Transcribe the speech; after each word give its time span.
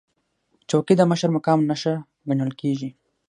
چوکۍ 0.69 0.95
د 0.97 1.01
مشر 1.11 1.29
مقام 1.35 1.59
نښه 1.69 1.93
ګڼل 2.27 2.51
کېږي. 2.61 2.89